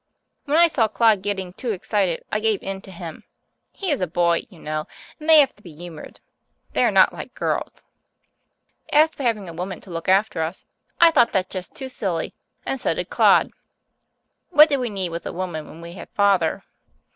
When 0.45 0.57
I 0.57 0.67
saw 0.67 0.87
Claude 0.87 1.21
getting 1.21 1.53
too 1.53 1.71
excited 1.73 2.23
I 2.31 2.39
gave 2.39 2.63
in 2.63 2.81
to 2.81 2.91
him. 2.91 3.23
He 3.71 3.91
is 3.91 4.01
a 4.01 4.07
boy, 4.07 4.47
you 4.49 4.57
know, 4.57 4.87
and 5.19 5.29
they 5.29 5.37
have 5.39 5.55
to 5.57 5.61
be 5.61 5.75
humoured; 5.75 6.19
they 6.73 6.83
are 6.83 6.89
not 6.89 7.13
like 7.13 7.35
girls. 7.35 7.83
As 8.91 9.11
for 9.11 9.21
having 9.21 9.47
a 9.47 9.53
woman 9.53 9.79
to 9.81 9.91
look 9.91 10.09
after 10.09 10.41
us, 10.41 10.65
I 10.99 11.11
thought 11.11 11.33
that 11.33 11.51
just 11.51 11.75
too 11.75 11.87
silly, 11.87 12.33
and 12.65 12.79
so 12.81 12.95
did 12.95 13.11
Claude. 13.11 13.51
What 14.49 14.69
did 14.69 14.77
we 14.79 14.89
need 14.89 15.09
with 15.09 15.27
a 15.27 15.31
woman 15.31 15.67
when 15.69 15.81
we 15.81 15.93
had 15.93 16.09
Father? 16.09 16.63